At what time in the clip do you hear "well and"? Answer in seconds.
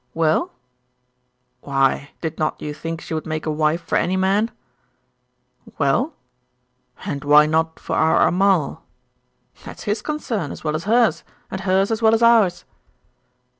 5.77-7.23